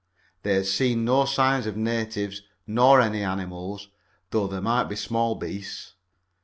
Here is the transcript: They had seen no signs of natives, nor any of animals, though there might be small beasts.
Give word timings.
They 0.41 0.55
had 0.55 0.65
seen 0.65 1.05
no 1.05 1.25
signs 1.25 1.67
of 1.67 1.77
natives, 1.77 2.41
nor 2.65 2.99
any 3.01 3.21
of 3.23 3.29
animals, 3.33 3.89
though 4.31 4.47
there 4.47 4.59
might 4.59 4.85
be 4.85 4.95
small 4.95 5.35
beasts. 5.35 5.93